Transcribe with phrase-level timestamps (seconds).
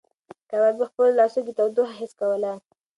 [0.49, 2.51] کبابي په خپلو لاسو کې تودوخه حس کوله.